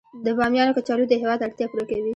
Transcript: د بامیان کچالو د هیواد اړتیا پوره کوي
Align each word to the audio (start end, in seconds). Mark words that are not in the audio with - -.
د 0.25 0.27
بامیان 0.37 0.69
کچالو 0.77 1.09
د 1.09 1.13
هیواد 1.21 1.45
اړتیا 1.45 1.65
پوره 1.71 1.83
کوي 1.89 2.09